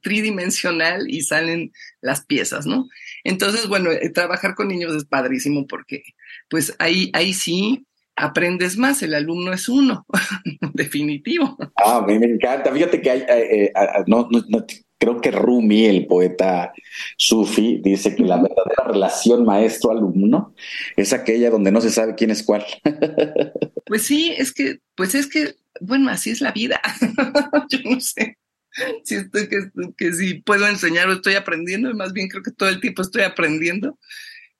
[0.00, 2.86] tridimensional y salen las piezas, ¿no?
[3.24, 6.04] Entonces, bueno, eh, trabajar con niños es padrísimo porque
[6.48, 10.06] pues ahí, ahí sí aprendes más, el alumno es uno,
[10.74, 11.58] definitivo.
[11.84, 12.72] Ah, me, me encanta.
[12.72, 13.72] Fíjate que hay, eh, eh,
[14.06, 14.64] no, no, no,
[14.98, 16.72] creo que Rumi, el poeta
[17.16, 20.54] sufi, dice que la verdadera relación maestro-alumno
[20.96, 22.64] es aquella donde no se sabe quién es cuál.
[23.88, 26.80] Pues sí, es que, pues es que, bueno, así es la vida.
[27.70, 28.36] Yo no sé
[29.04, 32.68] si estoy, que, que si puedo enseñar o estoy aprendiendo, más bien creo que todo
[32.68, 33.96] el tiempo estoy aprendiendo.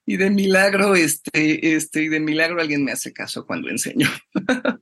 [0.07, 4.09] Y de milagro, este, este, y de milagro alguien me hace caso cuando enseño.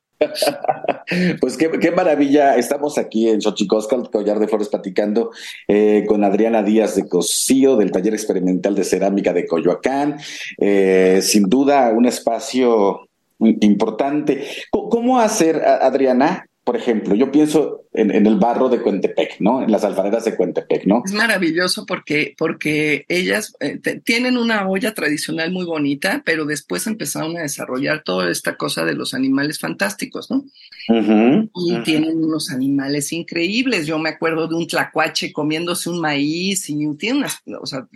[1.41, 2.57] Pues qué, maravilla.
[2.57, 5.33] Estamos aquí en Xochicosca, el collar de flores, platicando
[5.69, 10.17] eh, con Adriana Díaz de Cosío del Taller Experimental de Cerámica de Coyoacán.
[10.57, 13.09] Eh, sin duda, un espacio
[13.39, 14.47] importante.
[14.71, 19.62] ¿Cómo hacer, Adriana, por ejemplo, yo pienso en, el barro de Cuentepec, ¿no?
[19.62, 21.03] En las alfareras de Cuentepec, ¿no?
[21.05, 27.37] Es maravilloso porque, porque ellas eh, tienen una olla tradicional muy bonita, pero después empezaron
[27.37, 30.44] a desarrollar toda esta cosa de los animales fantásticos, ¿no?
[30.88, 33.86] y tienen unos animales increíbles.
[33.86, 37.86] Yo me acuerdo de un tlacuache comiéndose un maíz y tiene unas, o sea,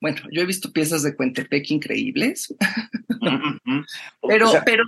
[0.00, 2.54] bueno, yo he visto piezas de Cuentepec increíbles,
[4.28, 4.84] pero, pero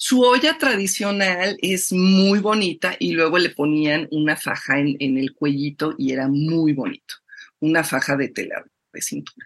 [0.00, 5.96] su olla tradicional es muy bonita y luego le ponían una faja en, el cuellito
[5.98, 7.16] y era muy bonito.
[7.58, 9.44] Una faja de tela de cintura.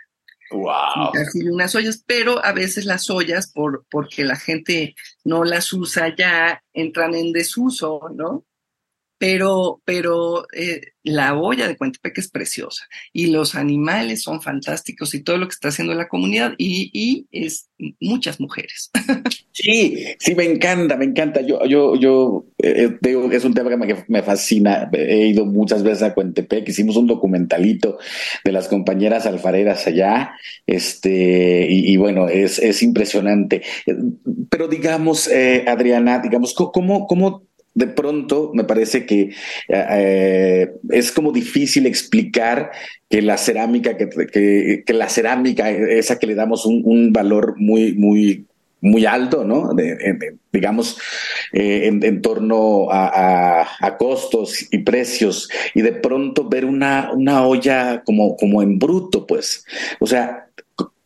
[0.51, 1.15] Wow.
[1.15, 4.95] Así unas ollas, pero a veces las ollas, por, porque la gente
[5.25, 8.45] no las usa ya, entran en desuso, ¿no?
[9.23, 15.23] Pero, pero eh, la olla de Cuentepec es preciosa y los animales son fantásticos y
[15.23, 17.69] todo lo que está haciendo la comunidad y, y es
[18.01, 18.91] muchas mujeres.
[19.55, 21.43] Sí, sí, me encanta, me encanta.
[21.43, 24.89] Yo, yo, yo eh, digo, es un tema que me, fascina.
[24.95, 27.99] He ido muchas veces a Cuentepec, hicimos un documentalito
[28.45, 30.33] de las compañeras alfareras allá,
[30.67, 33.63] este, y, bueno, es, es impresionante.
[34.49, 39.31] Pero digamos, eh, Adriana, digamos, ¿cómo, cómo de pronto me parece que
[39.69, 42.71] eh, es como difícil explicar
[43.09, 48.47] que la cerámica, que, la cerámica, esa que le damos un, valor muy, muy,
[48.81, 49.71] muy alto, ¿no?
[50.53, 50.99] digamos,
[51.53, 58.37] eh, en, torno a, costos y precios, y de pronto ver una, una olla como,
[58.37, 59.65] como en bruto, pues.
[60.01, 60.47] O sea,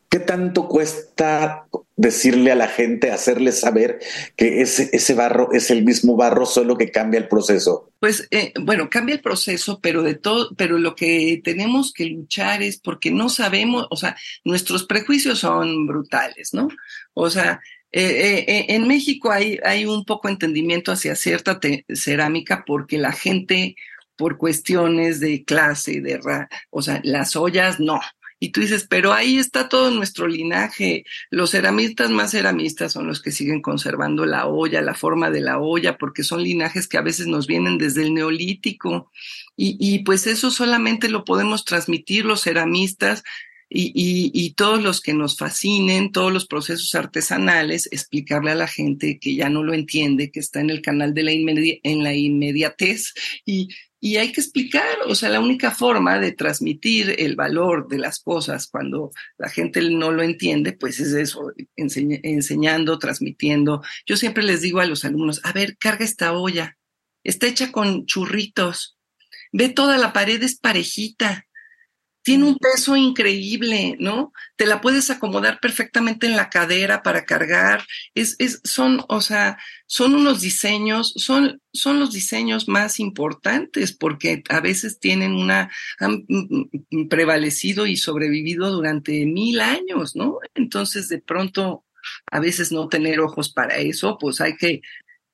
[0.09, 3.98] ¿Qué tanto cuesta decirle a la gente, hacerle saber
[4.36, 7.90] que ese, ese barro es el mismo barro, solo que cambia el proceso?
[7.98, 12.62] Pues eh, bueno, cambia el proceso, pero de todo, pero lo que tenemos que luchar
[12.62, 16.68] es porque no sabemos, o sea, nuestros prejuicios son brutales, ¿no?
[17.14, 17.61] O sea,
[17.92, 21.59] eh, eh, en México hay, hay un poco entendimiento hacia cierta
[21.94, 23.74] cerámica porque la gente,
[24.16, 28.00] por cuestiones de clase, de ra o sea, las ollas no,
[28.47, 31.05] y tú dices, pero ahí está todo nuestro linaje.
[31.30, 35.59] Los ceramistas más ceramistas son los que siguen conservando la olla, la forma de la
[35.59, 39.11] olla, porque son linajes que a veces nos vienen desde el neolítico.
[39.57, 43.24] Y, pues eso solamente lo podemos transmitir los ceramistas
[43.68, 48.68] y, y, y, todos los que nos fascinen, todos los procesos artesanales, explicarle a la
[48.68, 52.05] gente que ya no lo entiende, que está en el canal de la, inmedi en
[52.05, 53.12] la inmediatez
[53.44, 53.70] y,
[54.07, 58.20] y hay que explicar, o sea, la única forma de transmitir el valor de las
[58.20, 63.82] cosas cuando la gente no lo entiende, pues es eso, enseñ enseñando, transmitiendo.
[64.07, 66.78] Yo siempre les digo a los alumnos, a ver, carga esta olla,
[67.24, 68.96] está hecha con churritos,
[69.50, 71.48] ve toda la pared es parejita,
[72.27, 74.33] tiene un peso increíble, ¿no?
[74.57, 77.87] Te la puedes acomodar perfectamente en la cadera para cargar.
[78.16, 84.43] Es, es, son, o sea, son unos diseños, son, son los diseños más importantes porque
[84.49, 85.70] a veces tienen una,
[86.01, 86.27] han
[87.09, 90.41] prevalecido y sobrevivido durante mil años, ¿no?
[90.57, 91.85] Entonces, de pronto,
[92.33, 94.81] a veces no tener ojos para eso, pues hay que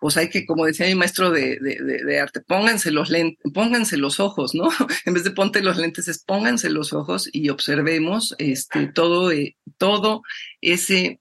[0.02, 3.96] pues hay que, como decía mi maestro de, de, de, arte, pónganse los lentes, pónganse
[3.96, 4.68] los ojos, ¿no?
[5.06, 9.56] en vez de ponte los lentes, es pónganse los ojos y observemos este, todo, eh,
[9.78, 10.22] todo
[10.60, 11.20] ese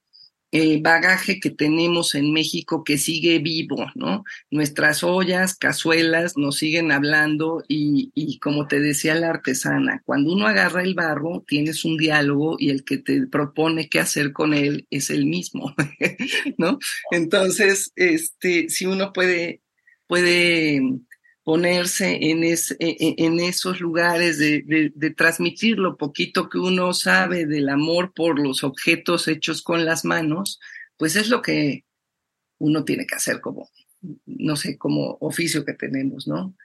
[0.51, 4.23] el bagaje que tenemos en México que sigue vivo, ¿no?
[4.49, 10.47] Nuestras ollas, cazuelas nos siguen hablando y, y, como te decía la artesana, cuando uno
[10.47, 14.87] agarra el barro, tienes un diálogo y el que te propone qué hacer con él
[14.89, 15.73] es el mismo,
[16.57, 16.79] ¿no?
[17.11, 19.61] Entonces, este, si uno puede,
[20.07, 20.81] puede
[21.43, 26.93] ponerse en, es, e, e, en esos lugares, de, de, transmitir lo poquito que uno
[26.93, 30.59] sabe del amor por los objetos hechos con las manos,
[30.97, 31.85] pues es lo que
[32.59, 33.69] uno tiene que hacer como,
[34.25, 36.55] no sé, como oficio que tenemos, ¿no?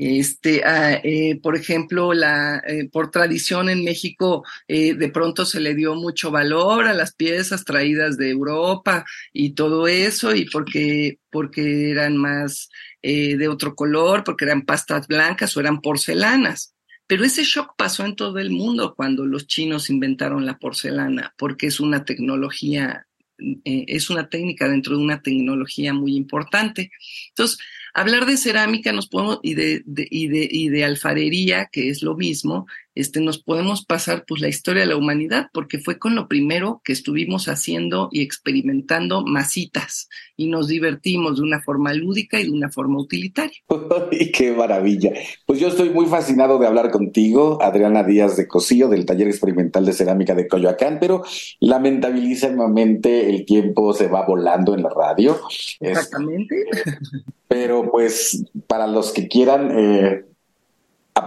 [0.00, 5.58] Este, ah, eh, por ejemplo, la, eh, por tradición en México, eh, de pronto se
[5.58, 11.18] le dio mucho valor a las piezas traídas de Europa y todo eso, y porque,
[11.30, 12.68] porque eran más
[13.02, 16.74] eh, de otro color, porque eran pastas blancas o eran porcelanas.
[17.06, 21.68] Pero ese shock pasó en todo el mundo cuando los chinos inventaron la porcelana, porque
[21.68, 23.06] es una tecnología,
[23.38, 26.90] eh, es una técnica dentro de una tecnología muy importante.
[27.30, 27.58] Entonces,
[27.94, 32.02] hablar de cerámica nos podemos, y, de, de, y, de, y de alfarería, que es
[32.02, 32.66] lo mismo,
[32.98, 36.82] este, nos podemos pasar pues la historia de la humanidad, porque fue con lo primero
[36.82, 42.50] que estuvimos haciendo y experimentando masitas y nos divertimos de una forma lúdica y de
[42.50, 43.56] una forma utilitaria.
[44.10, 45.12] ¡Y qué maravilla!
[45.46, 49.86] Pues yo estoy muy fascinado de hablar contigo, Adriana Díaz de Cosío, del Taller Experimental
[49.86, 51.22] de Cerámica de Coyoacán, pero
[51.60, 55.38] lamentabilísimamente el tiempo se va volando en la radio.
[55.78, 56.64] Exactamente.
[57.46, 59.70] Pero pues para los que quieran...
[59.70, 60.24] Eh,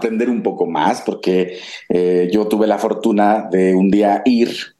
[0.01, 4.75] aprender un poco más, porque eh, yo tuve la fortuna de un día ir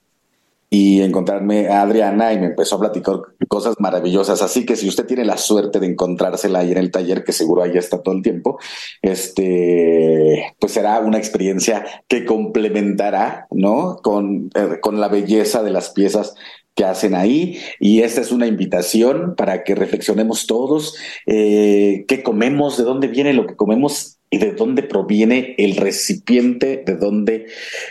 [0.73, 3.17] y encontrarme a Adriana y me empezó a platicar
[3.49, 4.41] cosas maravillosas.
[4.41, 7.61] Así que si usted tiene la suerte de encontrársela ahí en el taller, que seguro
[7.61, 8.57] ahí está todo el tiempo,
[9.01, 13.97] este, pues será una experiencia que complementará, ¿no?
[14.01, 16.35] Con, eh, con la belleza de las piezas
[16.73, 20.95] que hacen ahí y esta es una invitación para que reflexionemos todos
[21.25, 26.83] eh, qué comemos, de dónde viene lo que comemos y de dónde proviene el recipiente,
[26.85, 27.47] de dónde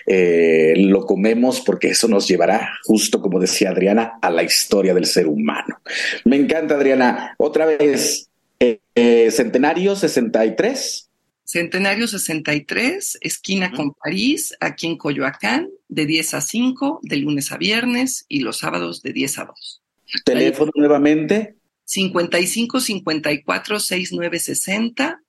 [0.07, 5.05] eh, lo comemos, porque eso nos llevará, justo como decía Adriana, a la historia del
[5.05, 5.81] ser humano.
[6.25, 7.35] Me encanta, Adriana.
[7.37, 11.11] Otra vez, eh, eh, Centenario 63.
[11.45, 17.59] Centenario 63, esquina con París, aquí en Coyoacán, de 10 a 5, de lunes a
[17.59, 19.83] viernes y los sábados de 10 a 2.
[20.25, 21.57] Teléfono nuevamente.
[21.85, 25.21] 55 54 69 60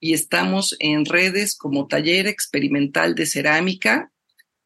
[0.00, 4.10] y estamos en redes como Taller Experimental de Cerámica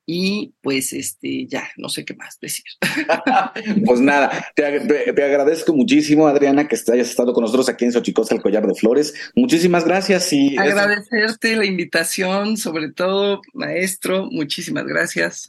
[0.07, 2.65] y pues este ya no sé qué más decir.
[3.87, 7.93] pues nada, te, te, te, agradezco muchísimo Adriana que hayas estado con nosotros aquí en
[7.93, 9.15] Xochicosa el Collar de Flores.
[9.37, 15.47] Muchísimas gracias y agradecerte la invitación, sobre todo maestro, muchísimas gracias.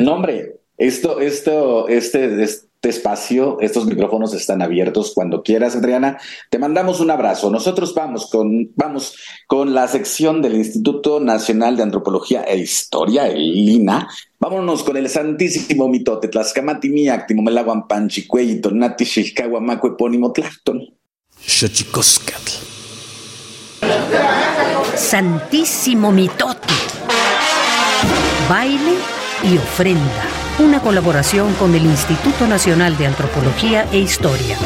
[0.00, 3.58] No hombre, esto, esto, este, este espacio.
[3.60, 6.18] Estos micrófonos están abiertos cuando quieras, Adriana.
[6.50, 7.50] Te mandamos un abrazo.
[7.50, 9.16] Nosotros vamos con, vamos
[9.46, 14.08] con la sección del Instituto Nacional de Antropología e Historia, el INA.
[14.38, 19.04] Vámonos con el santísimo mitote, Tlaxcamati miactimo melaguan panchicueyito, nati
[19.60, 20.80] macue epónimo tlacton.
[24.94, 26.74] Santísimo mitote.
[28.48, 28.94] Baile
[29.42, 34.56] y ofrenda una colaboración con el Instituto Nacional de Antropología e Historia.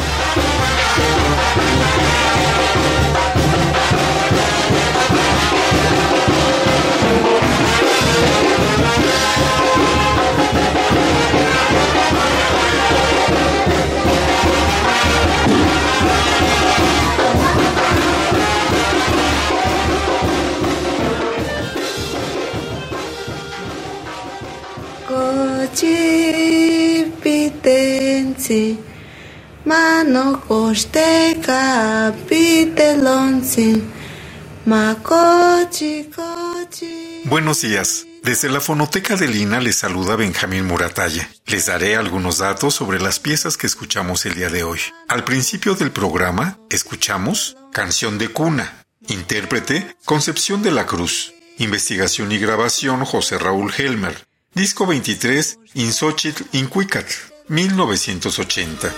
[37.25, 38.05] Buenos días.
[38.23, 41.29] Desde la fonoteca de Lina les saluda Benjamín Muratalla.
[41.45, 44.79] Les daré algunos datos sobre las piezas que escuchamos el día de hoy.
[45.09, 52.37] Al principio del programa, escuchamos Canción de Cuna, intérprete Concepción de la Cruz, investigación y
[52.37, 58.91] grabación José Raúl Helmer, disco 23 Insochitl Incuicatl, 1980.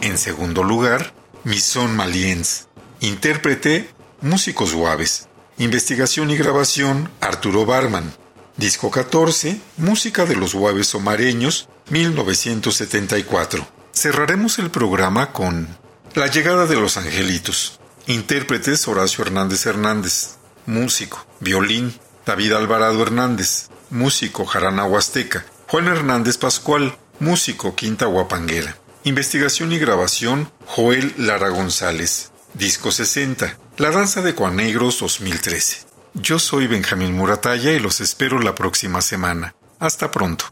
[0.00, 1.12] En segundo lugar,
[1.44, 2.68] Mison Maliens.
[3.00, 3.90] Intérprete,
[4.22, 5.28] Músicos Suaves.
[5.58, 8.10] Investigación y grabación, Arturo Barman.
[8.56, 13.66] Disco 14, Música de los Suaves Omareños, 1974.
[13.92, 15.68] Cerraremos el programa con
[16.14, 17.78] La llegada de los angelitos.
[18.06, 20.36] Intérpretes Horacio Hernández Hernández.
[20.66, 23.68] Músico, violín, David Alvarado Hernández.
[23.88, 25.46] Músico, Jarana Huasteca.
[25.68, 26.96] Juan Hernández Pascual.
[27.18, 28.76] Músico, Quinta Huapanguera.
[29.04, 32.30] Investigación y grabación, Joel Lara González.
[32.52, 33.58] Disco 60.
[33.78, 35.78] La danza de Cuanegros 2013.
[36.14, 39.54] Yo soy Benjamín Muratalla y los espero la próxima semana.
[39.78, 40.44] Hasta pronto.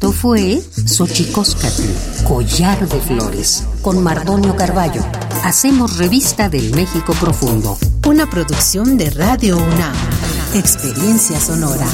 [0.00, 1.82] Esto fue Xochicóscatl,
[2.26, 5.02] Collar de Flores, con Mardonio Carballo.
[5.44, 7.76] Hacemos revista del México Profundo.
[8.08, 9.94] Una producción de Radio UNAM.
[10.54, 11.86] Experiencia sonora.